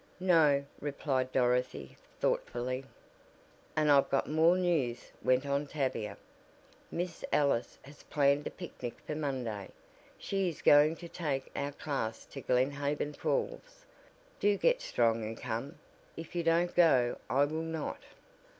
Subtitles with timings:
[0.19, 2.85] "No," replied Dorothy, thoughtfully.
[3.75, 6.17] "And I've got more news," went on Tavia,
[6.89, 9.69] "Miss Ellis has planned a picnic for Monday.
[10.17, 13.85] She is going to take our class to Glen Haven Falls.
[14.39, 15.77] Do get strong and come,
[16.17, 17.99] if you don't go I will not."